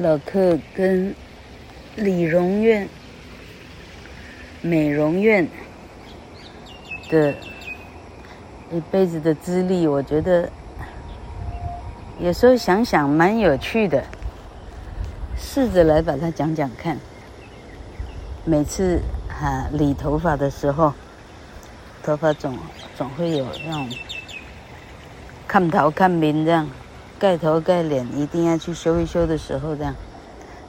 [0.00, 1.14] 老克跟
[1.94, 2.88] 理容院、
[4.60, 5.46] 美容院
[7.08, 7.32] 的
[8.72, 10.50] 一辈子的资历，我觉得
[12.18, 14.02] 有时候想想蛮有趣的，
[15.36, 16.98] 试着来把它讲讲看。
[18.44, 20.92] 每次哈理头发的时候，
[22.02, 22.58] 头发总
[22.96, 23.88] 总会有那种
[25.46, 26.68] 看头看面这样。
[27.24, 29.94] 盖头盖脸一定要去修一修的时候，这样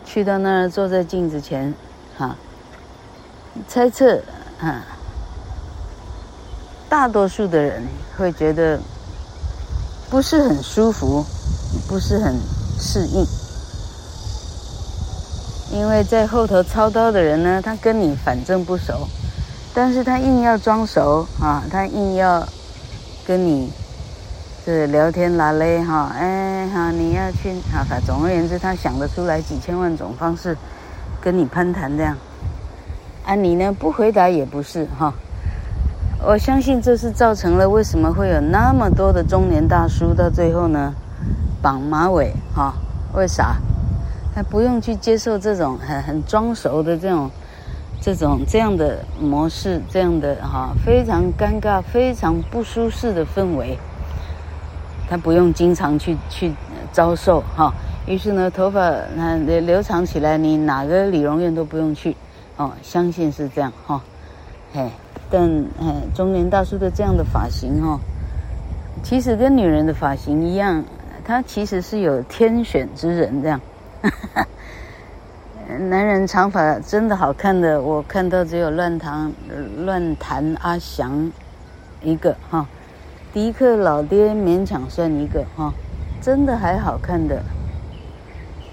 [0.05, 1.73] 去到那儿坐在镜子前，
[2.17, 2.37] 哈，
[3.67, 4.21] 猜测
[4.57, 4.81] 哈，
[6.87, 7.85] 大多数的人
[8.17, 8.79] 会觉得
[10.09, 11.25] 不是很舒服，
[11.89, 12.33] 不是很
[12.79, 13.27] 适应，
[15.73, 19.05] 因为在后头操刀的人呢，他跟你反正不熟，
[19.73, 22.47] 但是他硬要装熟啊，他硬要
[23.27, 23.69] 跟你。
[24.65, 30.57] 是聊天啦嘞哈，哎哈，你要去哈，反总而言之，他想得出来几千万种方式
[31.21, 32.17] 跟你攀谈这样。
[33.27, 35.13] 啊，你呢不回答也不是哈。
[36.25, 40.91] 我相信这是造成了为什么会有那么多的中年大叔到最后呢
[41.61, 42.73] 绑马尾哈？
[43.13, 43.57] 为啥？
[44.33, 47.29] 他不用去接受这种很 很装熟的这种
[48.01, 53.77] 这种这样的模式，这样的哈非常尴尬、非常不舒适的氛围。
[55.07, 56.51] 他不用经常去去
[56.91, 57.73] 遭受哈，
[58.07, 58.79] 于是呢，头发
[59.15, 62.15] 那留长起来，你哪个理容院都不用去，
[62.57, 64.01] 哦，相信是这样哈，
[64.73, 64.89] 嘿，
[65.29, 65.47] 但
[65.79, 67.99] 嘿，中年大叔的这样的发型哦，
[69.03, 70.83] 其实跟女人的发型一样，
[71.23, 73.61] 他其实是有天选之人这样，
[74.01, 74.47] 哈哈，
[75.89, 79.31] 男人长发真的好看的，我看到只有乱弹
[79.83, 81.31] 乱弹阿翔
[82.01, 82.65] 一个哈。
[83.35, 85.73] 迪克老爹勉强算一个哈，
[86.21, 87.43] 真的还好看的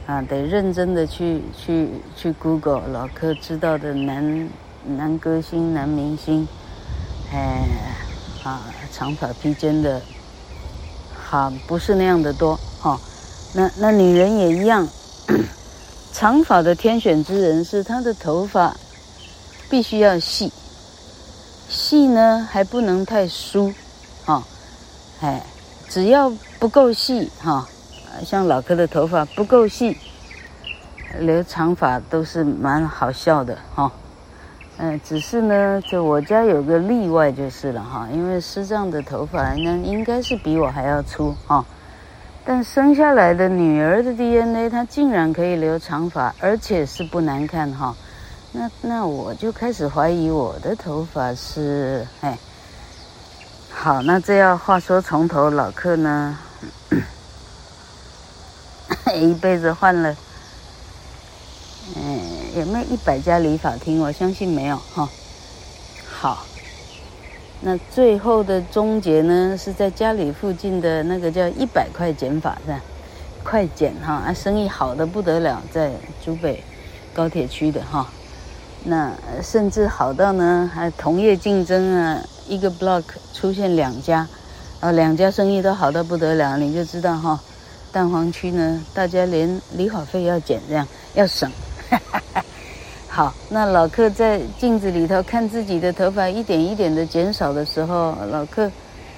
[0.06, 4.48] 啊，得认真的去去去 Google 老柯知道的男
[4.86, 6.46] 男歌星、男明星，
[7.32, 7.66] 哎
[8.44, 8.62] 啊，
[8.92, 10.00] 长发披肩的，
[11.12, 12.96] 好不是那样的多哈。
[13.54, 14.86] 那那女人也一样，
[16.14, 18.76] 长发的天选之人是她的头发
[19.68, 20.52] 必须要细，
[21.68, 23.74] 细呢还不能太疏。
[24.24, 24.42] 哈，
[25.20, 25.42] 哎，
[25.88, 27.66] 只要不够细哈，
[28.24, 29.96] 像老柯的头发不够细，
[31.18, 33.90] 留长发都是蛮好笑的哈。
[34.78, 41.64] 嗯，只是呢，就我家有个例外就是了哈，因为师丈的头发呢应该是比我还要粗哈，
[42.44, 47.94] 但生下来的女儿的 DNA 她竟然可以留长发，而且是不难看哈。
[48.52, 52.38] 那那我就开始怀疑我的头发是哎。
[53.84, 56.38] 好，那这要话说从头，老客呢，
[59.20, 60.16] 一辈子换了，
[61.96, 62.20] 嗯，
[62.54, 64.00] 有没有一百家理发厅？
[64.00, 65.08] 我相信没有哈。
[66.08, 66.46] 好，
[67.60, 72.80] 那最后的终结呢，是在家里附近的那个叫一百块剪发是吧？
[73.42, 75.90] 快剪哈，啊，生意好的不得了，在
[76.24, 76.62] 竹北
[77.12, 78.06] 高铁区的哈。
[78.84, 84.26] 那甚至好到呢，还同业竞争啊，一个 block 出现两家，
[84.80, 87.40] 啊，两家生意都好到不得了，你就知道哈，
[87.90, 91.50] 蛋黄区呢，大家连理发费要减，这样要省。
[93.08, 98.70] 好，那老克在镜子里头看自己的头发一点一点的减少的时候，老克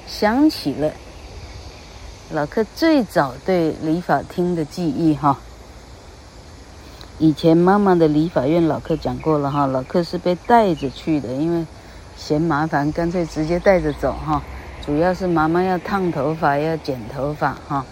[0.07, 0.91] 想起了
[2.31, 5.39] 老克最早对理发厅的记忆哈。
[7.19, 11.65] 以前妈妈的理发院，老克讲过了哈，老克是被带着去的，因为
[12.17, 14.43] 嫌麻烦，干脆直接带着走哈。
[14.85, 17.85] 主要是妈妈要烫头发，要剪头发哈。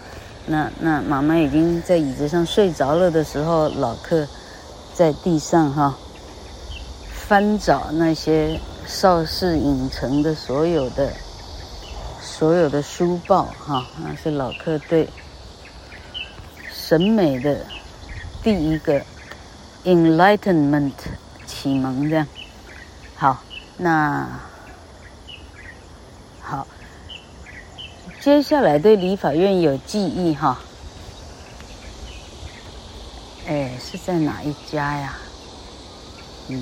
[0.45, 4.27] 那那妈妈已经在椅子上睡着了的时候，老客
[4.93, 5.97] 在地上哈
[7.13, 11.11] 翻找那些邵氏影城的所有的
[12.21, 15.07] 所有的书报哈，那是老客对
[16.71, 17.65] 审美的
[18.43, 19.01] 第一个。
[19.85, 20.93] Enlightenment
[21.45, 22.25] 启蒙这样，
[23.15, 23.43] 好，
[23.77, 24.27] 那
[26.41, 26.67] 好，
[28.21, 30.59] 接下来对理发院有记忆哈，
[33.47, 35.17] 哎，是在哪一家呀？
[36.49, 36.61] 嗯，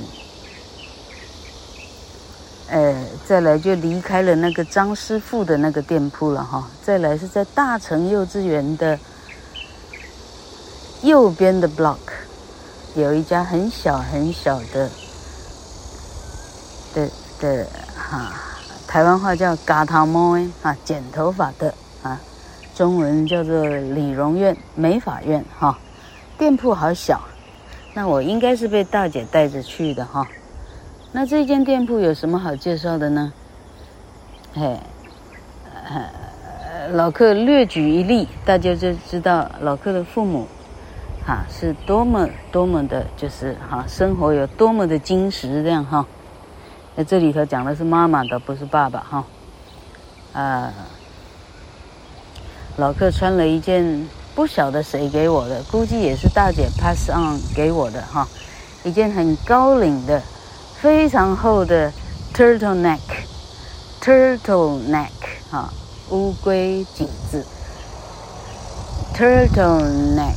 [2.70, 8.98] 哎，再来就离开了那个张师傅的那个店铺了哈，再来是在大成幼稚园的
[11.02, 11.98] 右边的 block。
[12.96, 14.90] 有一家很小很小的
[16.94, 17.10] 的
[17.40, 18.34] 的哈，
[18.88, 21.74] 台湾话叫“嘎头毛”哈，剪头发的
[22.04, 22.20] 啊，
[22.76, 25.78] 中文叫做理容院、美发院哈，
[26.38, 27.22] 店铺好小，
[27.94, 30.28] 那我应该是被大姐带着去的哈。
[31.12, 33.34] 那这间店铺有什么好介绍的呢？
[34.54, 34.78] 嘿，
[35.74, 40.48] 呃，老客略举一例，大家就知道老客的父母，
[41.26, 46.06] 哈，是多么多么的，就是哈，生活有多么的精实这样哈。
[46.96, 49.24] 那这里头讲的是妈妈的，不是爸爸哈。
[50.34, 50.74] 啊，
[52.78, 58.28] 老客穿了一件不晓得谁给我的，估计也是大姐 pass on 给我的哈，
[58.84, 60.22] 一件很高领的。
[60.82, 61.94] 非常厚的
[62.34, 65.12] turtle neck，turtle neck
[65.52, 65.72] 哈，
[66.10, 67.46] 乌龟颈子
[69.16, 69.84] ，turtle
[70.18, 70.34] neck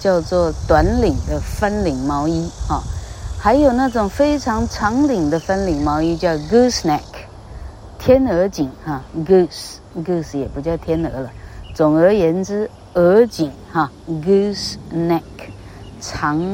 [0.00, 2.82] 叫做短领的翻领毛衣哈，
[3.46, 6.98] 还有那种非常长领的翻领毛衣叫 goose neck，
[7.96, 11.30] 天鹅颈哈，goose goose 也不叫天鹅了，
[11.72, 15.22] 总而言之，鹅颈哈，goose neck
[16.00, 16.44] 长。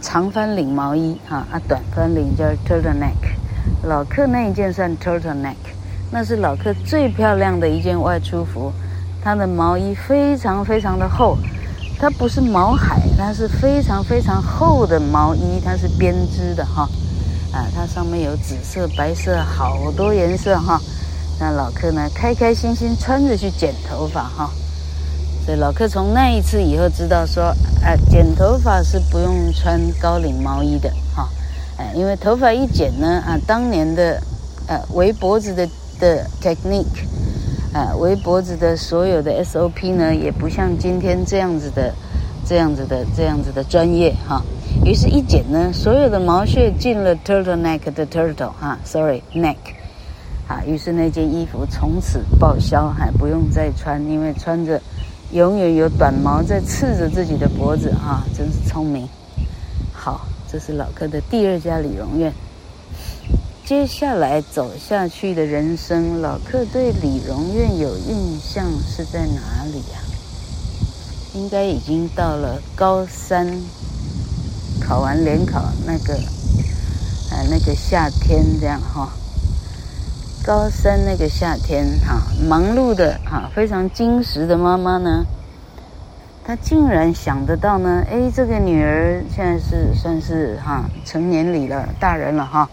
[0.00, 3.36] 长翻领毛衣哈啊，短翻领叫 turtleneck，
[3.84, 5.56] 老客那一件算 turtleneck，
[6.10, 8.72] 那是老客最漂亮的一件外出服，
[9.22, 11.36] 它的毛衣非常非常的厚，
[12.02, 16.82] 它不是毛海，它是非常非常厚的毛衣，它是编织的哈，
[17.52, 20.80] 啊，它上面有紫色、白色，好多颜色哈，
[21.38, 24.50] 那老客呢开开心心穿着去剪头发哈。
[25.46, 27.54] 所以老客从那一次以后知道说，
[27.84, 31.28] 哎，剪头发是不用穿高领毛衣的哈，
[31.76, 34.20] 哎，因为头发一剪呢，啊，当年的，
[34.66, 35.68] 呃，围脖子的
[36.00, 37.06] 的 technique，
[37.72, 41.94] 啊，围脖子的所有的 SOP 呢，也不像今天这样子的，
[42.46, 44.42] 这样子的，这样子的专业哈。
[44.84, 49.56] 于是，一剪呢，所有的毛屑进了 turtleneck 的 turtle 哈，sorry neck，
[50.46, 54.80] 啊，于是那件衣服从此报销，还不用再穿，因为穿着。
[55.32, 59.08] 永远有短毛在刺着自己的脖子啊，真是聪明。
[59.90, 62.30] 好，这是老客的第二家理容院。
[63.64, 70.00] 接下来走下去的人生，老客对理容院有印象是在哪里呀？
[71.34, 73.46] 应该已经到了高三，
[74.80, 76.14] 考完联考那个，
[77.30, 79.08] 啊，那个夏天这样哈。
[80.44, 85.24] 高三那个夏天，哈，忙碌的哈，非常精实的妈妈呢，
[86.44, 92.68] 她竟然想得到呢，哎，这个女儿现在是算是哈成年礼了，大人了哈，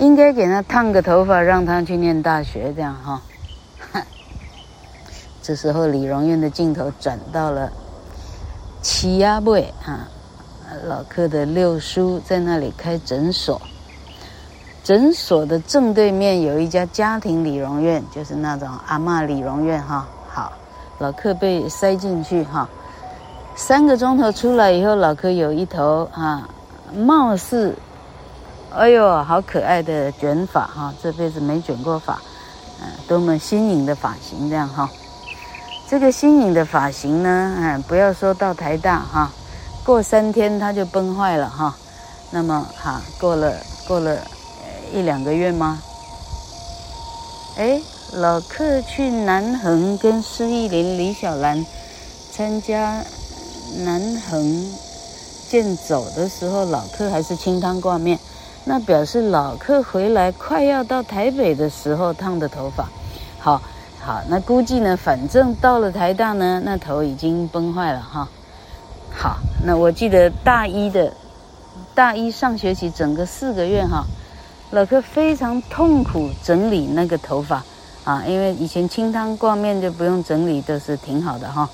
[0.00, 3.22] 应该给他烫个头发，让他去念大学，这样哈。
[5.42, 7.70] 这时候理容院的镜头转到了
[8.80, 10.08] 七亚贝哈，
[10.86, 13.60] 老客的六叔在那里开诊所。
[14.82, 20.08] 诊所的正对面有一家家庭理容院，就是那种阿嬷理容院哈。
[20.26, 20.50] 好，
[20.98, 22.66] 老客被塞进去哈，
[23.54, 26.48] 三个钟头出来以后，老客有一头哈，
[26.96, 27.76] 貌似，
[28.72, 32.20] 哎呦，好可爱的卷发哈，这辈子没卷过发，
[32.80, 34.88] 嗯，多么新颖的发型这样哈。
[35.88, 39.30] 这个新颖的发型呢，嗯，不要说到台大哈，
[39.84, 41.74] 过三天它就崩坏了哈。
[42.30, 43.54] 那么哈，过了
[43.86, 44.16] 过了。
[44.92, 45.80] 一两个月吗？
[47.56, 47.80] 哎，
[48.14, 51.64] 老客去南横跟施艺林、李小兰
[52.32, 53.00] 参加
[53.84, 54.68] 南横
[55.48, 58.18] 健走的时候，老客还是清汤挂面，
[58.70, 62.88] 那表示老客回来快要到台北的时候烫的头发。
[63.36, 63.60] 好，
[63.98, 68.28] 好，那估计呢，反正到了台大呢，那头已经崩坏了哈。
[69.12, 71.12] 好，那我记得大一的
[71.96, 74.04] 大一上学期整个四个月哈。
[74.70, 77.64] 老客非常痛苦整理那个头发
[78.04, 81.68] 啊，因为以前清汤挂面就不用整理，都是挺好的哈。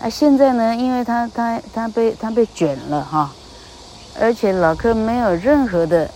[0.00, 3.32] 啊，现在呢，因为他他他被他被卷了哈，
[4.20, 6.08] 而且老客没有任何的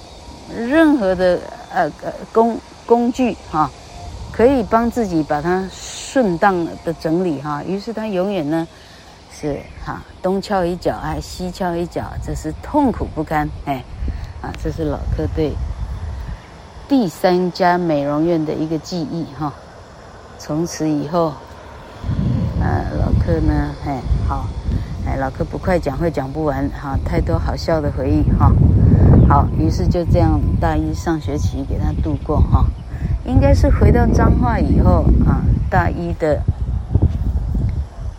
[0.55, 1.39] 任何的
[1.73, 3.71] 呃呃工工具哈，
[4.33, 7.63] 可以帮自己把它顺当的整理哈。
[7.65, 8.67] 于是他永远呢
[9.33, 13.83] 是哈东翘一脚哎西翘一脚，这是痛苦不堪哎
[14.41, 15.53] 啊，这是老客对。
[16.89, 19.53] 第三家美容院的一个记忆哈，
[20.39, 21.33] 从此以后，
[22.61, 24.47] 呃，老客呢，哎，好，
[25.07, 28.53] 哎，老客不快讲会讲不完哈，太多好笑的回忆哈。
[29.29, 32.67] 好，于是就这样大一上学期给他度过哈，
[33.25, 36.43] 应该是回到彰化以后啊，大一的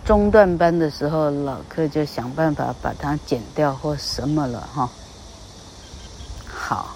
[0.05, 4.89] 中段班的时候，老客就想办法把它剪掉或什么了哈。
[6.47, 6.93] 好。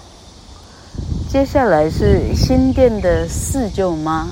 [1.28, 4.28] 接下来是新店的四舅妈，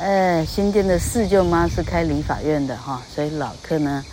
[0.00, 4.04] 哎，新店的四舅妈是开理发院的哈，所以老客呢，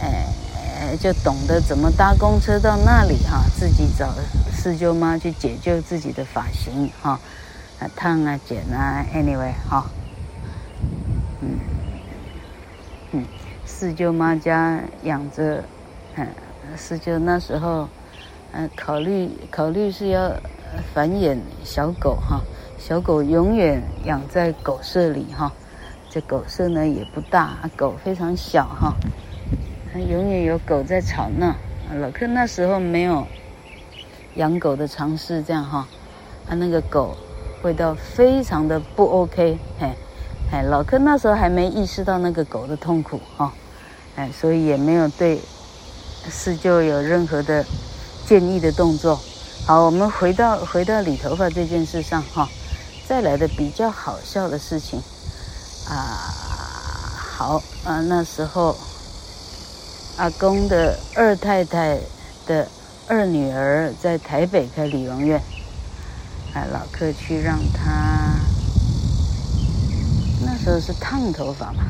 [0.00, 4.12] 哎，就懂得怎么搭公车到那里哈，自己找
[4.52, 7.20] 四舅妈去解救自己的发型哈，
[7.78, 9.86] 啊烫啊剪啊，anyway 哈，
[11.40, 11.56] 嗯
[13.12, 13.24] 嗯，
[13.64, 15.62] 四舅妈家养着，
[16.16, 16.26] 嗯，
[16.76, 17.88] 四舅那时候，
[18.50, 20.32] 嗯，考虑考虑是要
[20.92, 22.40] 繁衍小狗哈，
[22.86, 25.52] 小狗永远养在狗舍里哈。
[26.08, 28.94] 这狗舍呢也不大，狗非常小哈，
[29.92, 31.52] 它永远有狗在吵闹。
[32.00, 33.26] 老克那时候没有
[34.36, 35.88] 养狗的尝试，这样哈，
[36.46, 37.16] 他那个狗
[37.64, 39.90] 味道非常的不 OK，嘿，
[40.52, 43.52] 哎，老克那时候还没意识到那个狗的痛苦哈，
[44.14, 45.40] 哎，所以也没有对
[46.28, 47.64] 四舅有任何的
[48.24, 49.18] 建议的动作。
[49.66, 52.48] 好，我们回到回到理头发这件事上哈，
[53.08, 55.00] 再来的比较好笑的事情。
[55.88, 55.94] 啊，
[57.36, 58.00] 好啊！
[58.08, 58.76] 那时候，
[60.16, 62.00] 阿公的二太太
[62.44, 62.66] 的
[63.06, 65.40] 二女儿在台北开理容院，
[66.54, 68.34] 啊，老客去让她，
[70.44, 71.84] 那时候是烫头发嘛，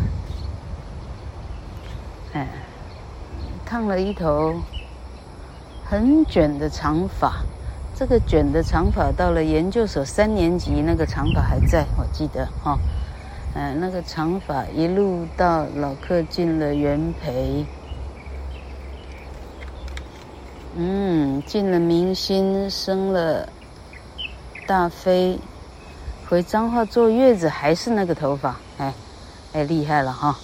[2.35, 2.46] 哎，
[3.64, 4.61] 烫了一头
[5.88, 7.42] 很卷的长发，
[7.98, 12.78] 这个卷的长发到了研究所三年级，那个长发还在，我记得哈。
[13.54, 17.64] 嗯，那个长发一路到老克进了元培，
[20.76, 23.48] 嗯，进了明星，生了
[24.66, 25.38] 大飞，
[26.28, 28.92] 回彰化坐月子还是那个头发，哎，
[29.54, 30.38] 哎，厉害了哈！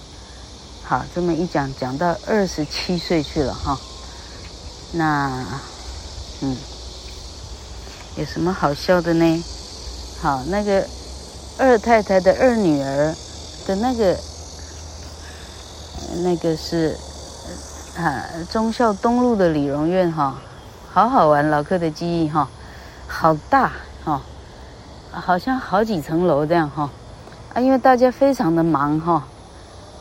[0.83, 3.77] 好，这么一讲，讲到二十七岁去了哈。
[4.91, 5.45] 那，
[6.41, 6.57] 嗯，
[8.17, 9.43] 有什么好笑的呢？
[10.21, 10.83] 好，那个。
[11.55, 13.15] 二太太的二女儿
[13.67, 14.17] 的那个，
[16.23, 16.97] 那个是
[17.95, 20.35] 啊，忠孝东路的理容院哈，
[20.91, 22.49] 好好玩，老克的记忆哈，
[23.05, 23.71] 好大
[24.03, 24.19] 哈，
[25.11, 26.89] 好像好几层楼这样哈，
[27.53, 29.23] 啊，因为大家非常的忙哈，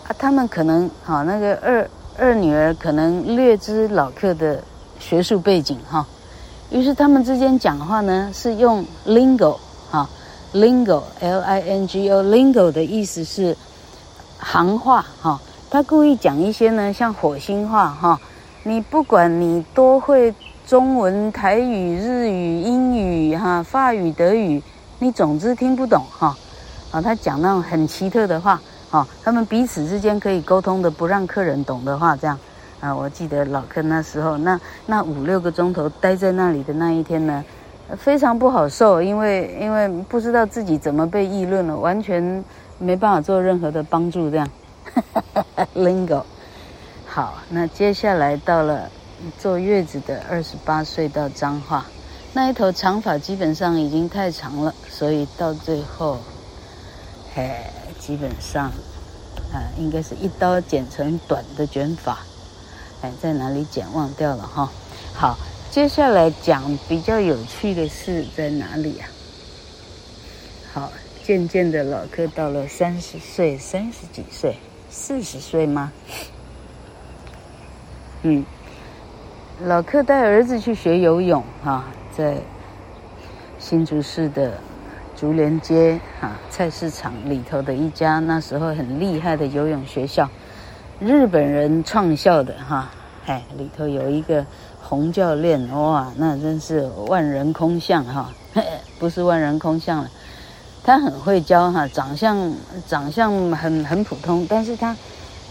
[0.09, 4.65] 啊，他们可能哈，那个二二女儿可能略知老克的
[4.99, 6.07] 学术背景哈，
[6.73, 9.59] 于是他们之间讲话呢是用 lingo
[9.91, 10.09] 哈。
[10.55, 13.57] Lingo，L-I-N-G-O，Lingo 的意思是
[14.39, 15.41] 行话哈。
[15.71, 18.21] 他故意讲一些呢，像火星话哈。
[18.63, 20.35] 你不管你多会
[20.67, 24.63] 中文、台语、日语、英语哈、法语、德语，
[24.99, 26.37] 你总之听不懂哈。
[26.91, 28.61] 啊，他讲那种很奇特的话
[28.91, 32.39] 哈，他们彼此之间可以沟通的，不让客人懂的话，这样
[32.83, 32.95] 啊。
[32.95, 37.43] 我记得老克那时候，那那五六个钟头待在那里的那一天呢。
[37.99, 42.43] 非常不好受，因为因为不知道自己怎么被议论了，完全
[42.79, 44.49] 没办法做任何的帮助，这样。
[45.75, 46.23] Lingo，
[47.07, 48.89] 好，那接下来到了
[49.39, 51.85] 坐月子的二十八岁到彰化，
[52.33, 56.19] 那一头长发基本上已经太长了，所以到最后，
[57.35, 57.51] 嘿，
[57.99, 58.67] 基本上
[59.53, 62.19] 啊，应该是一刀剪成短的卷发，
[63.03, 64.71] 哎，在哪里讲忘掉了哈，
[65.13, 65.39] 好。
[65.71, 69.09] 接下来讲比较有趣的事在哪里啊？
[70.75, 70.93] 好，
[71.25, 74.55] 渐渐的老克到了三十岁，三十几岁，
[74.91, 75.91] 四十岁吗？
[78.21, 78.45] 嗯，
[79.63, 82.37] 老克带儿子去学游泳哈，在
[83.59, 84.53] 新竹市的
[85.17, 90.29] 竹联街哈菜市场里头的一家那时候很厉害的游泳学校，
[91.05, 92.89] 日本人创校的哈，
[93.27, 94.45] 哎，里头有一个。
[94.85, 98.31] 洪教练哇，那真是万人空巷哈，
[98.99, 100.11] 不是万人空巷了，
[100.85, 102.53] 他很会教哈，长相
[102.87, 104.95] 长相很很普通，但是他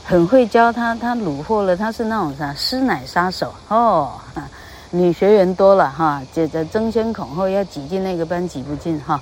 [0.05, 4.11] 很会教他，他虏获了，他是那种啥师奶杀手哦，
[4.91, 9.19] 女学员多了哈，接着争先恐后要挤进那个班挤不进哈，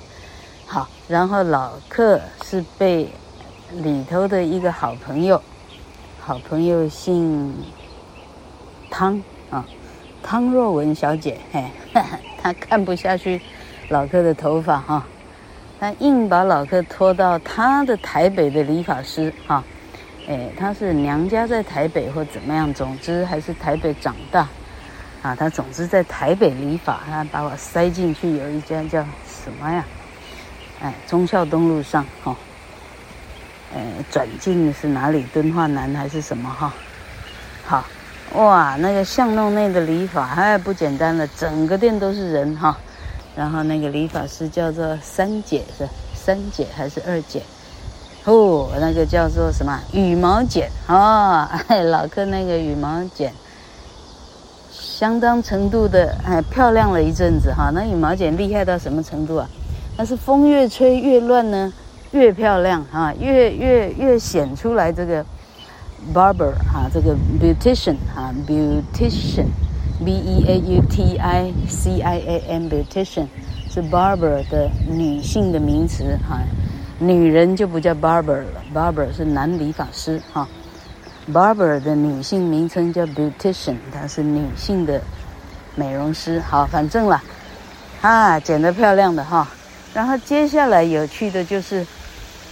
[0.66, 3.10] 好，然后老克是被
[3.72, 5.40] 里头的一个好朋友，
[6.30, 7.52] 好朋友姓
[8.88, 9.20] 汤
[9.50, 9.66] 啊。
[10.22, 11.64] 汤若文小姐，嘿，
[12.40, 13.40] 她看不下去
[13.88, 15.04] 老克的头发哈，
[15.80, 19.64] 她硬把老克拖到她的台北的理发师哈，
[20.28, 24.46] 哎，她是娘家在台北或怎么样，总之还是台北长大，
[25.22, 29.84] 啊，她总之在台北理发，她把我塞进去有一家叫什么呀？
[30.80, 32.36] 哎，忠孝东路上哈，
[33.74, 35.24] 哎，转进是哪里？
[35.32, 36.72] 敦化南还是什么哈？
[37.66, 37.84] 好。
[38.34, 42.78] 哇，那个巷弄内的理发哎不简单了，整个店都是人哈。
[43.34, 47.42] 然后那个理发师叫做三姐是三姐还是二姐？
[48.24, 51.48] 哦，那个叫做什么羽毛剪哦，
[51.90, 53.32] 老客那个羽毛剪，
[54.70, 57.70] 相当程度的哎漂亮了一阵子哈。
[57.74, 59.48] 那羽毛剪厉害到什么程度啊？
[59.96, 61.72] 那是风越吹越乱呢，
[62.12, 65.24] 越漂亮哈，越越越显出来这个
[66.12, 73.26] barber 哈，这个 beautician 哈，beautician，b e a u t i c i a n，beautician
[73.70, 76.40] 是 barber 的女性的名词哈，
[76.98, 80.48] 女人就不叫 barber 了，barber 是男理发师哈
[81.32, 85.00] ，barber 的女性名称叫 beautician，她是女性的
[85.76, 86.40] 美容师。
[86.40, 87.22] 好，反正啦，
[88.00, 89.46] 啊，剪得漂亮的哈。
[89.94, 91.86] 然后接下来有趣的就是，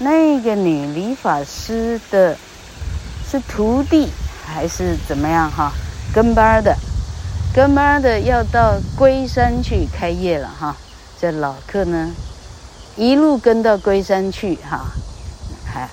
[0.00, 2.36] 那个女理发师的，
[3.28, 4.08] 是徒弟
[4.46, 5.72] 还是怎么样哈？
[6.14, 6.76] 跟班的，
[7.52, 10.76] 跟班的要到龟山去开业了哈。
[11.20, 12.12] 这老客呢，
[12.96, 14.86] 一路跟到龟山去哈，
[15.66, 15.88] 还，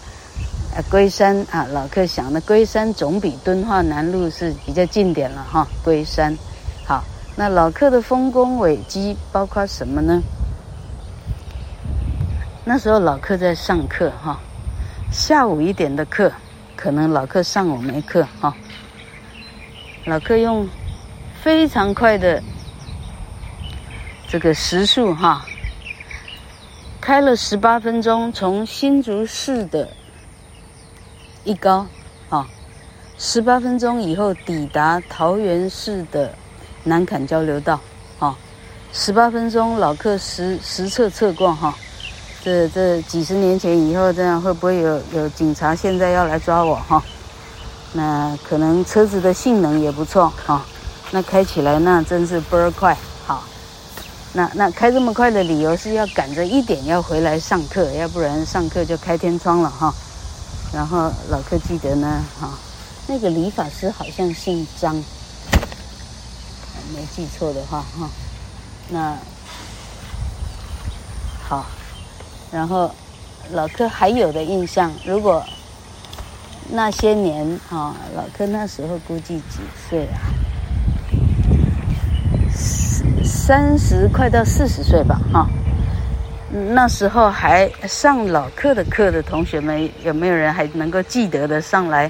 [0.84, 5.68] 龟山啊，老客想的龟山总比敦化南路是比较近点了哈。
[5.84, 6.38] 龟山，
[6.86, 7.04] 好，
[7.36, 10.22] 那老客的丰功伟绩包括什么呢？
[12.68, 14.40] 那时候老客在上课哈，
[15.12, 16.32] 下午一点的课，
[16.76, 18.52] 可能老客上午没课哈。
[20.06, 20.68] 老客用
[21.44, 22.42] 非常快的
[24.28, 25.46] 这个时速哈，
[27.00, 29.88] 开了十八分钟，从新竹市的
[31.44, 31.86] 一高
[32.30, 32.48] 啊，
[33.20, 36.34] 十八分钟以后抵达桃园市的
[36.84, 37.80] 南崁交流道
[38.18, 38.36] 啊，
[38.92, 41.78] 十八分钟老客实实测测过哈。
[42.46, 47.04] 这这几十年前以后这样会不会有有警察现在要来抓我哈？
[47.94, 50.64] 那可能车子的性能也不错哈。
[51.10, 53.42] 那开起来那真是倍儿快哈。
[54.34, 59.92] 那那开这么快的理由是要赶着一点要回来上课，要不然上课就开天窗了哈。
[60.72, 62.52] 然后老客记得呢哈，
[63.08, 64.94] 那个理发师好像姓张，
[66.94, 68.08] 没记错的话哈。
[68.90, 69.18] 那
[71.50, 71.66] 好。
[72.52, 72.90] 然后，
[73.52, 75.44] 老柯还有的印象，如果
[76.70, 80.18] 那些年啊，老柯那时候估计几岁啊？
[83.24, 85.48] 三十快到四十岁吧，哈。
[86.74, 92.10] 那时候还上老客的课的同学们，有没有人还能够记得的上来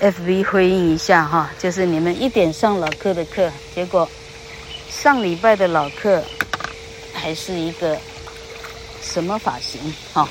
[0.00, 4.06] ？FB 回应一下哈，就是你们一点上老客的课，结果
[4.90, 6.22] 上礼拜的老客
[7.14, 7.96] 还是一个。
[9.06, 9.80] 什么发型？
[10.12, 10.28] 哈、哦，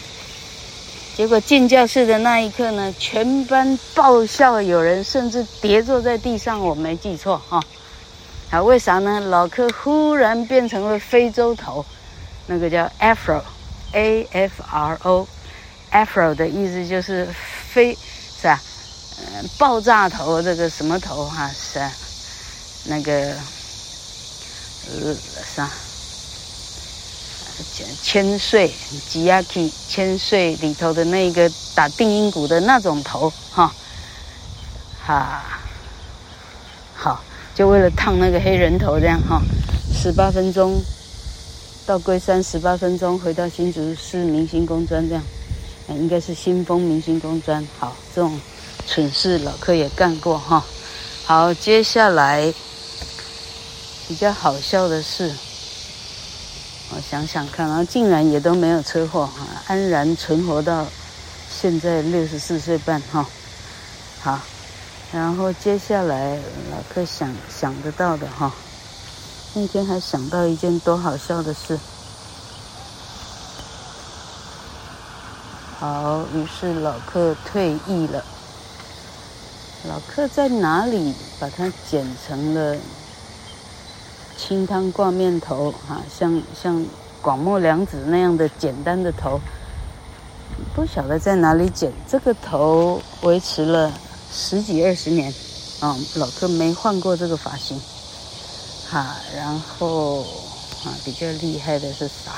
[1.16, 6.60] 结果进教室的那一刻呢，全班爆笑，有人甚至跌坐在地上。
[6.60, 7.64] 我没记错哈。
[8.52, 9.20] 啊，为啥呢？
[9.20, 11.84] 老客忽然变成了非洲头，
[12.46, 17.28] 那个叫 Afro，A F R O，Afro 的意思就是
[17.74, 17.98] 非，
[18.40, 18.62] 是吧？
[19.18, 21.50] 嗯，爆炸头，这个什么头哈？
[21.50, 21.92] 是啊，
[22.86, 23.34] 那个，
[24.92, 25.16] 呃，
[25.56, 25.70] 啥？
[28.02, 28.72] 千岁
[29.10, 33.74] 吉亚基千岁里头的那个打定音鼓的那种头哈，
[35.06, 35.44] 哈，
[36.94, 39.42] 好，就为了烫那个黑人头这样哈，
[39.94, 40.80] 十八分钟
[41.86, 45.24] 到龟山，十八分钟回到新竹市明星工专这样，
[45.90, 47.66] 应该是新丰明星工专。
[47.80, 48.40] 好，这种
[48.88, 50.64] 蠢事老客也干过哈。
[51.26, 52.54] 好，接下来
[54.08, 55.32] 比较好笑的是。
[56.96, 59.30] 我想想看，然后竟然也都没有车祸，
[59.68, 60.88] 安然存活到
[61.50, 63.26] 现在六十四岁半哈。
[64.22, 64.40] 好，
[65.12, 66.38] 然后接下来
[66.72, 68.50] 老客想想得到的哈，
[69.54, 71.78] 那天还想到一件多好笑的事。
[75.78, 78.24] 好，于是老客退役了。
[79.90, 82.78] 老客在哪里把它剪成了？
[84.38, 86.86] 清汤挂面头，哈，像像
[87.22, 89.40] 广末凉子那样的简单的头，
[90.76, 91.92] 不晓得在哪里剪。
[92.08, 93.92] 这个头维持了
[94.32, 95.34] 十几二十年，
[95.80, 97.80] 啊，老客没换过这个发型，
[98.90, 99.16] 哈。
[99.36, 100.22] 然后
[100.84, 102.34] 啊，比较厉害的是啥？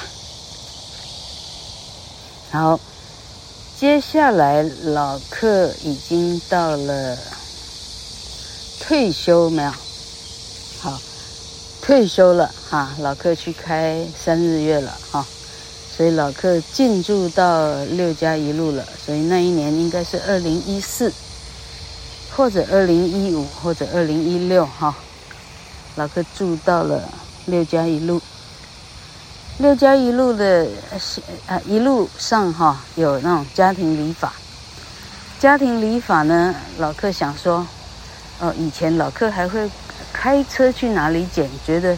[2.52, 2.80] 好，
[3.78, 7.18] 接下来老客已经到了
[8.80, 9.72] 退休没有？
[10.80, 10.98] 好。
[11.88, 15.26] 退休了哈，老客去开三日月了哈，
[15.96, 21.10] 所以老客进驻到六家一路了，所以那一年应该是二零一四，
[22.36, 24.94] 或者二零一五，或者二零一六哈，
[25.96, 27.02] 老客住到了
[27.46, 28.22] 六家一路。
[29.58, 30.68] 六家一路的
[31.48, 34.34] 啊一路上哈有那种家庭礼法，
[35.40, 37.66] 家庭礼法呢，老客想说，
[38.42, 39.70] 哦，以前老客还会。
[40.28, 41.98] 开车去哪里剪，觉得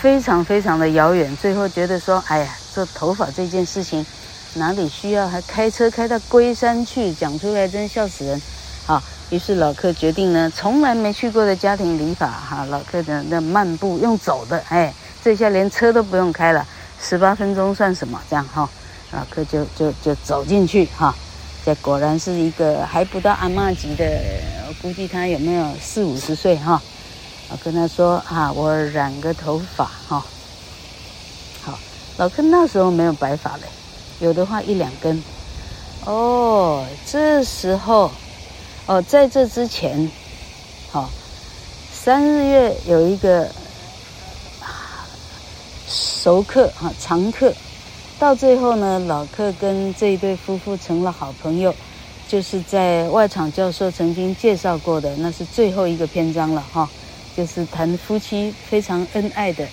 [0.00, 1.36] 非常非常的遥远。
[1.36, 4.06] 最后觉得说，哎呀，做头发这件事情
[4.54, 7.12] 哪里需要还开车开到龟山去？
[7.12, 8.40] 讲出来真笑死人。
[8.86, 14.90] 好，于是老克决定呢，从来没去过的家庭理发哈，老克的那漫步用走的，哎，
[15.22, 16.66] 这下连车都不用开了，
[16.98, 18.18] 十八分钟算什么？
[18.30, 18.66] 这样哈，
[19.12, 21.14] 老客就就就走进去哈。
[21.66, 24.06] 这果然是一个还不到阿嬷级的，
[24.80, 26.80] 估计他有没有四五十岁哈？
[27.50, 30.24] 我跟他说啊，我染个头发哈。
[31.62, 31.78] 好，
[32.16, 33.62] 老克那时候没有白发嘞，
[34.20, 35.22] 有的话一两根。
[36.04, 38.10] 哦，这时候，
[38.86, 40.10] 哦，在这之前，
[40.90, 41.10] 好，
[41.92, 43.50] 三日月有一个
[45.86, 47.52] 熟客哈，常客。
[48.18, 51.74] 到最后呢，老克跟这一对夫妇成了好朋友，
[52.26, 56.88] 就是在外场教授曾经介绍过的，那是最后一个篇章了哈，
[57.38, 59.64] 就是谈夫妻非常恩爱的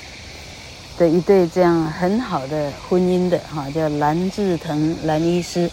[1.00, 5.68] 的一对这样很好的婚姻的哈，叫蓝志腾蓝医师，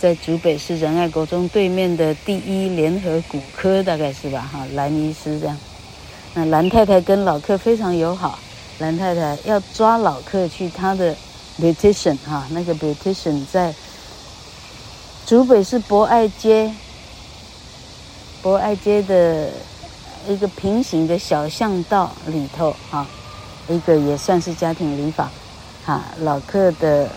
[0.00, 5.56] 在竹北市仁爱国中对面的第一联合骨科大概是吧哈，蓝医师这样，
[6.34, 8.36] 那蓝太太跟老客非常友好，
[8.80, 11.14] 蓝太太要抓老客去她的。
[11.60, 13.74] Beautician 哈，那个 Beautician 在
[15.26, 16.72] 竹北市博爱街，
[18.40, 19.50] 博爱街的
[20.28, 23.08] 一个平行的小巷道里头啊，
[23.66, 25.30] 一个也算是家庭理发，
[25.86, 27.08] 哈，老克的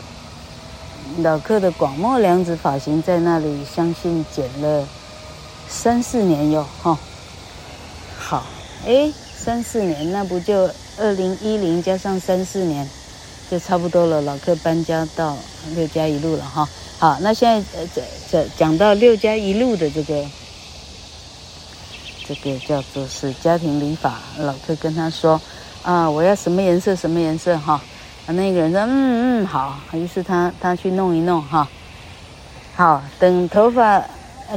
[1.17, 4.88] 老克的广末凉子发型在那里，相信剪了
[5.67, 6.97] 三四年哟哈。
[8.17, 8.45] 好，
[8.88, 12.89] 哎，三四年那不就二零一零加上三四年？
[13.50, 15.36] 就差不多了，老克搬家到
[15.76, 16.65] 六家一路了哈。
[16.97, 20.26] 好，那现在呃，这这讲到六家一路的这个，
[22.28, 24.20] 这个叫做是家庭理发。
[24.38, 25.40] 老克跟他说
[25.84, 27.82] 啊，我要什么颜色什么颜色哈。
[28.26, 31.68] 啊，那个人说嗯嗯好，于是他他去弄一弄哈。
[32.76, 34.04] 好，等头发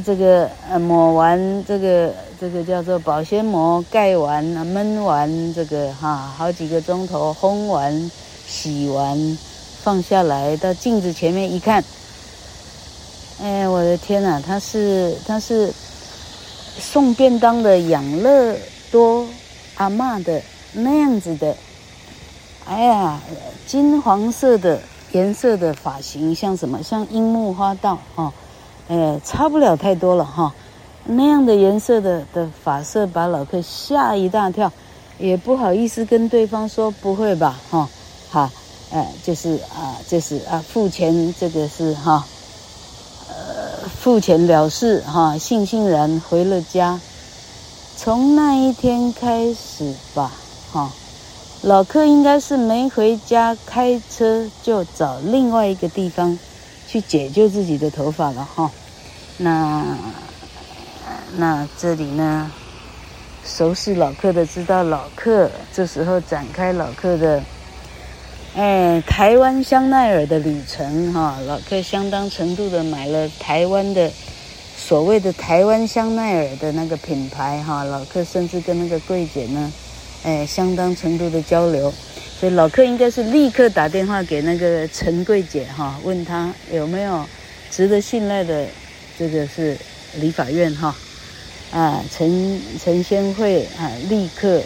[0.05, 8.11] 这个呃抹完这个这个叫做保鲜膜盖完闷完这个哈，好几个钟头烘完。
[8.47, 9.39] 洗完，
[9.83, 11.83] 放下来，到镜子前面一看，
[13.43, 14.39] 哎，我的天哪！
[14.39, 15.73] 他是他是
[16.79, 18.57] 送便当的养乐
[18.91, 19.27] 多
[19.77, 21.57] 阿嬷的那样子的，
[22.67, 23.21] 哎呀，
[23.67, 24.81] 金黄色的
[25.13, 26.83] 颜色的发型，像什么？
[26.83, 28.33] 像樱木花道哈，
[28.89, 30.53] 哎，差不了太多了哈。
[31.07, 34.73] 那样的颜色的的发色，把老克吓一大跳，
[35.19, 37.89] 也不好意思跟对方说不会吧哈。
[38.31, 38.51] 哈，
[38.91, 42.27] 呃，就是啊，就是啊，付钱这个是哈，
[44.05, 47.01] 付钱了事哈，悻悻然回了家。
[47.97, 50.31] 从那一天开始吧，
[50.71, 50.93] 哈，
[51.63, 56.39] 老客应该是没回家，开车就找另外一个地方
[56.87, 58.71] 去解救自己的头发了哈。
[59.39, 59.83] 那
[61.37, 62.51] 那这里呢，
[63.43, 67.43] 熟悉老客的知道老客这时候展开老客的。
[68.57, 74.09] 哎，台湾香奈儿的旅程哈，老客相当程度的买了台湾的
[74.77, 79.73] 所谓的台湾香奈儿的那个品牌哈，老客甚至跟那个柜姐呢，
[80.23, 81.93] 哎，相当程度的交流，
[82.39, 87.27] 所以老客应该是立刻打电话给那个陈柜姐哈，问他有没有
[87.73, 88.65] 值得信赖的
[89.19, 89.77] 这个是
[90.21, 90.95] 理发院哈，
[91.73, 94.63] 啊，陈陈先惠啊，立刻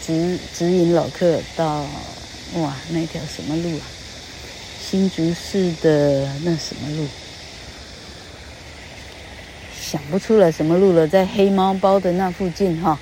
[0.00, 1.84] 指指引老客到。
[2.56, 3.84] 哇，那条什么路啊？
[4.80, 7.06] 新竹市的那什么路？
[9.78, 12.98] 想不出来什么路了，在黑猫包的那附近哈，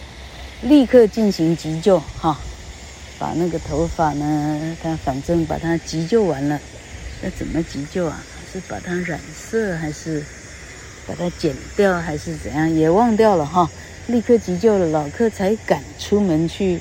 [0.62, 2.38] 立刻进行急救哈，
[3.18, 6.60] 把那个头发呢，他反正把它急救完了，
[7.22, 8.24] 那怎么急救啊？
[8.52, 10.24] 是把它染色，还是
[11.06, 12.72] 把它剪掉，还是怎样？
[12.72, 13.70] 也忘掉了哈。
[14.06, 16.80] 立刻急救了，老客才敢出门去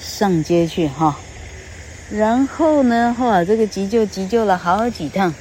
[0.00, 1.18] 上街去哈。
[2.12, 5.32] 然后呢，哇，这个急救急救了好几趟，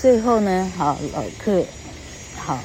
[0.00, 1.64] 最后呢，好老克，
[2.36, 2.56] 好，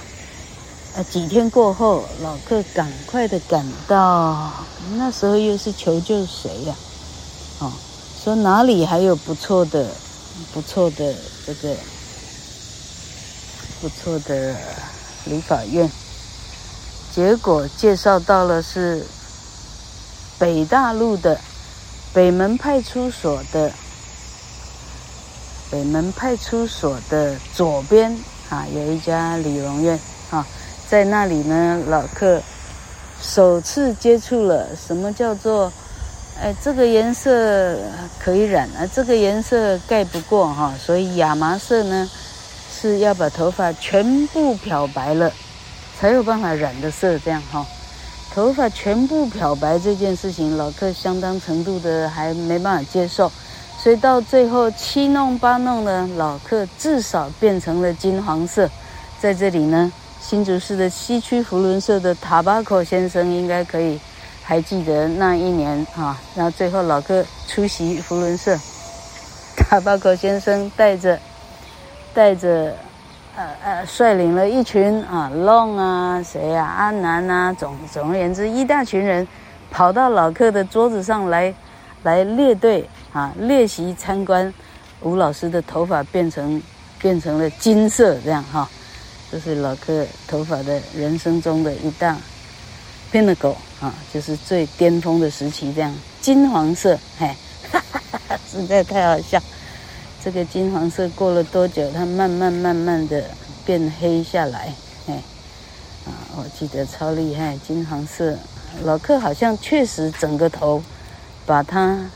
[0.96, 4.54] 呃，几天过后，老克赶快的赶到，
[4.96, 6.76] 那时候又是求救谁呀？
[7.58, 7.72] 哦，
[8.24, 9.90] 说哪里还有不错的、
[10.54, 11.16] 不错的
[11.48, 11.76] 这个
[13.82, 14.56] 不错的
[15.26, 15.90] 理发院，
[17.12, 19.04] 结果介绍到了是
[20.38, 21.42] 北大路的。
[22.18, 23.72] 北门派出所的
[25.70, 28.12] 北门派出所的左边
[28.50, 30.00] 啊，有一家理容院
[30.32, 30.44] 啊，
[30.90, 32.42] 在那里呢，老客
[33.22, 35.72] 首次接触了什么叫做，
[36.42, 37.78] 哎，这个颜色
[38.18, 42.10] 可以染啊，这个颜色盖不过哈，所以亚麻色呢
[42.82, 45.32] 是要把头发全部漂白了，
[46.00, 47.64] 才有办法染的色，这样哈。
[48.38, 53.32] 头发全部漂白这件事情，老克相当程度的还没办法接受，
[53.82, 58.70] 所以到最后七弄八弄呢，老克至少变成了金黄色，
[59.20, 59.92] 在这里呢。
[60.22, 64.00] 新竹市的西区福伦社的塔巴口先生应该可以
[64.44, 68.56] 还记得那一年啊，然后最后老克出席福伦社，
[69.56, 71.18] 塔巴口先生带着
[72.14, 72.78] 带着
[73.38, 79.26] 呃呃率领了一群啊龙啊谁啊阿南啊总总而言之一大群人
[79.70, 81.54] 跑到老克的桌子上来
[82.02, 84.52] 来列队啊列席参观
[85.02, 86.60] 吴老师的头发变成
[86.98, 88.68] 变成了金色这样哈。
[89.30, 92.18] 这是老克头发的人生中的一大
[93.12, 95.72] pinnacle 啊，就是最巅峰的时期。
[95.74, 97.28] 这样金黄色，嘿，
[97.70, 99.38] 哈哈哈，实在太好笑。
[100.24, 103.24] 这个金黄色过了多久，它慢慢慢慢的
[103.66, 104.74] 变黑下来，
[105.06, 105.14] 嘿，
[106.06, 108.38] 啊，我记得超厉害，金黄色。
[108.84, 110.84] 老克好像确实整个头
[111.46, 112.10] 把它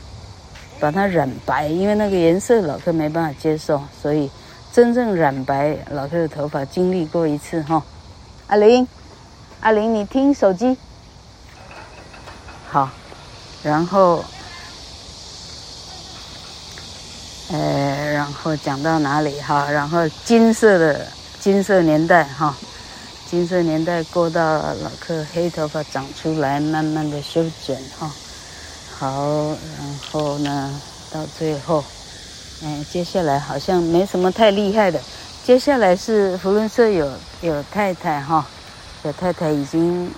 [0.78, 4.30] 把它染白，因为那个颜色老克没办法接受，所以。
[4.74, 7.84] 真正染白老克的头发经历过一次哈，
[8.46, 8.88] 阿玲，
[9.60, 10.78] 阿玲，你听手机，
[12.70, 12.88] 好，
[13.62, 14.24] 然后，
[17.50, 17.81] 呃，
[18.22, 19.68] 然后讲到哪里哈？
[19.68, 21.04] 然后金色的
[21.40, 22.54] 金色年代哈，
[23.28, 28.08] 金色年代过到老克黑头发长出来，慢慢的修剪哈，
[28.96, 30.80] 好，然后呢，
[31.10, 31.84] 到最后。
[32.62, 35.00] 嗯，接下来好像没什么太厉害的。
[35.44, 38.46] 接下来是扶轮社有有太太哈，
[39.02, 40.08] 有太太已经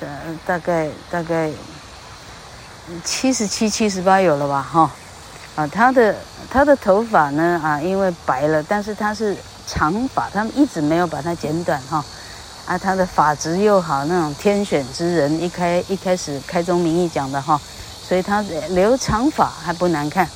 [0.00, 0.08] 呃
[0.46, 1.50] 大概大概
[3.04, 4.90] 七十七七十八有了吧哈
[5.56, 6.14] 啊，她的
[6.50, 9.36] 她的头发呢啊，因为白了，但是她是
[9.66, 12.04] 长发，他们一直没有把它剪短哈
[12.66, 17.60] 啊，她的发质又好，那种天选之人，一开一开始开宗明义讲的哈，
[18.06, 20.28] 所以她留长发还不难看。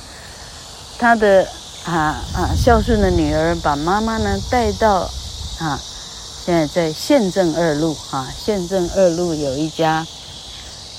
[0.97, 1.45] 他的
[1.85, 5.01] 啊啊孝顺的女儿把妈妈呢带到
[5.59, 5.77] 啊，
[6.45, 10.07] 现在在县政二路啊，县政二路有一家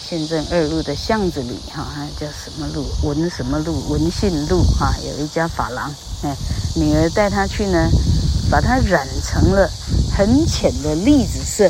[0.08, 5.92] 县政二路的巷子里哈、啊，叫什么路文什么路文信路哈、有一家发廊，
[6.22, 6.32] 哎，
[6.76, 7.90] 女儿带她去呢，
[8.48, 9.68] 把她染成了
[10.16, 11.68] 很浅的栗子色，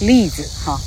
[0.00, 0.78] 栗子哈，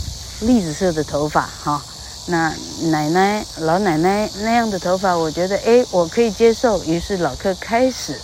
[0.42, 1.82] 栗子色的头发哈。
[2.28, 2.54] 那
[2.92, 6.84] 奶奶、老奶奶那样的头发，我觉得哎，我可以接受。
[6.84, 8.20] 于是老克开始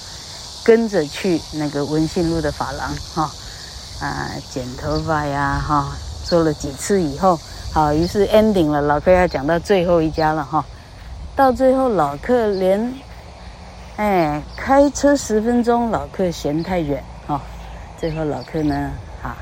[0.64, 3.32] 跟着去那个文信路的发廊，哈、
[4.00, 7.40] 啊，剪头发呀，哈、做了几次以后，
[7.74, 8.80] 好，于是 ending 了。
[8.84, 10.64] 老客要讲到最后一家了，哈、
[11.36, 12.94] 到最后老客连，
[13.96, 17.42] 哎，开车十分钟，老客嫌太远，哈、哦，
[17.98, 18.92] 最后老客呢，
[19.24, 19.36] 啊，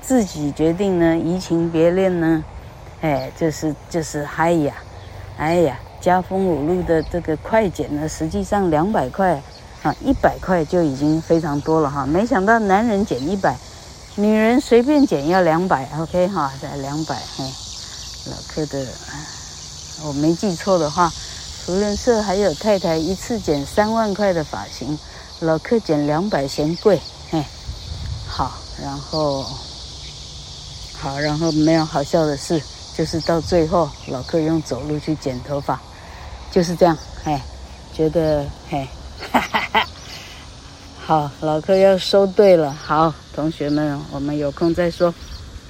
[0.00, 2.42] 自己决定呢，移情别恋呢。
[3.02, 4.74] 哎，就是就是嗨呀，
[5.38, 9.40] 哎呀，嘉丰五路的这个快剪呢，实际上两百块
[9.84, 12.04] 啊，一百块就已经非常多了哈。
[12.04, 13.54] 没想到男人减一百，
[14.16, 17.14] 女人随便减要两百，OK 哈，在两百。
[17.36, 17.44] 嘿，
[18.30, 18.86] 老克的，
[20.04, 21.08] 我没记错的话，
[21.64, 24.98] 扶轮社还有太太一次剪三万块的发型，
[25.40, 27.44] 老克剪两百嫌贵，嘿，
[28.26, 29.44] 好，然后
[30.98, 32.62] 好，然后没有好笑的事。
[32.96, 35.78] 就是到最后，老克用走路去剪头发，
[36.50, 37.44] 就是这样，哎，
[37.92, 38.88] 觉得，嘿，
[39.30, 39.86] 哈哈哈，
[41.04, 45.14] 好，老克要收队了，好，同学们，我们有空再说。